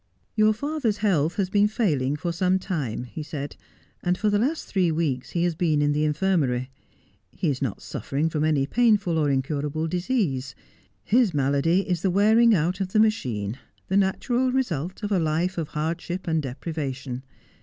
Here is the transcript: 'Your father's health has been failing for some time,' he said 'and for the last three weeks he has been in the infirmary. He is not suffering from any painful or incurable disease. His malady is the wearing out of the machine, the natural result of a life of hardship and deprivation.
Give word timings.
'Your 0.35 0.51
father's 0.51 0.97
health 0.97 1.35
has 1.35 1.51
been 1.51 1.67
failing 1.67 2.15
for 2.15 2.31
some 2.31 2.57
time,' 2.57 3.03
he 3.03 3.21
said 3.21 3.55
'and 4.01 4.17
for 4.17 4.31
the 4.31 4.39
last 4.39 4.65
three 4.65 4.91
weeks 4.91 5.29
he 5.37 5.43
has 5.43 5.53
been 5.53 5.79
in 5.79 5.91
the 5.91 6.05
infirmary. 6.05 6.71
He 7.31 7.49
is 7.49 7.61
not 7.61 7.83
suffering 7.83 8.27
from 8.27 8.43
any 8.43 8.65
painful 8.65 9.19
or 9.19 9.29
incurable 9.29 9.87
disease. 9.87 10.55
His 11.03 11.35
malady 11.35 11.81
is 11.87 12.01
the 12.01 12.09
wearing 12.09 12.55
out 12.55 12.79
of 12.81 12.93
the 12.93 12.99
machine, 12.99 13.59
the 13.89 13.95
natural 13.97 14.51
result 14.51 15.03
of 15.03 15.11
a 15.11 15.19
life 15.19 15.59
of 15.59 15.67
hardship 15.67 16.27
and 16.27 16.41
deprivation. 16.41 17.21